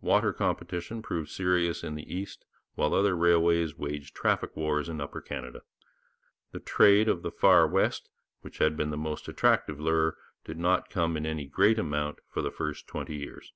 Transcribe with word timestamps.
Water 0.00 0.32
competition 0.32 1.02
proved 1.02 1.30
serious 1.30 1.84
in 1.84 1.94
the 1.94 2.12
east, 2.12 2.44
while 2.74 2.92
other 2.92 3.14
railways 3.16 3.78
waged 3.78 4.12
traffic 4.12 4.56
wars 4.56 4.88
in 4.88 5.00
Upper 5.00 5.20
Canada. 5.20 5.62
The 6.50 6.58
trade 6.58 7.08
of 7.08 7.22
the 7.22 7.30
far 7.30 7.64
west, 7.68 8.08
which 8.40 8.58
had 8.58 8.76
been 8.76 8.90
the 8.90 8.96
most 8.96 9.28
attractive 9.28 9.78
lure, 9.78 10.16
did 10.44 10.58
not 10.58 10.90
come 10.90 11.16
in 11.16 11.24
any 11.24 11.46
great 11.46 11.78
amount 11.78 12.18
for 12.26 12.42
the 12.42 12.50
first 12.50 12.88
twenty 12.88 13.14
years. 13.18 13.52